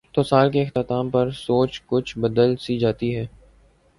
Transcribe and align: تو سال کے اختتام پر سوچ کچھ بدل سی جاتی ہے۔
تو 0.13 0.23
سال 0.23 0.51
کے 0.51 0.61
اختتام 0.61 1.09
پر 1.09 1.31
سوچ 1.31 1.81
کچھ 1.85 2.17
بدل 2.19 2.55
سی 2.55 2.77
جاتی 2.79 3.15
ہے۔ 3.15 3.25